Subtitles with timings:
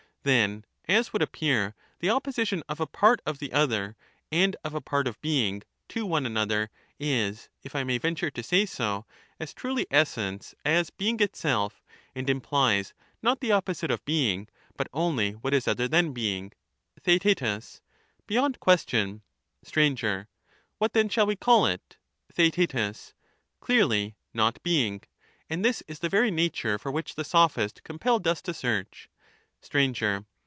[0.23, 3.95] Then, as would appear, the opposition of a part of the The oppo other,
[4.31, 8.29] and of a part of being, to one another, is, if I may ^*''°°^ venture
[8.29, 9.07] to say so,
[9.39, 11.81] as truly essence as being itself,
[12.13, 12.93] and parts of implies
[13.23, 16.43] not the opposite of being, but only what is other bang and than being.
[16.43, 17.19] also being.
[17.19, 17.81] Theaet
[18.27, 19.23] Beyond question.
[19.63, 19.81] Str.
[20.77, 21.97] What then shall we call it?
[22.31, 23.13] TheaeL
[23.59, 25.01] Clearly, not being;
[25.49, 29.07] and this is the very nature for which the Sophist compelled us to search.
[29.63, 30.17] Str.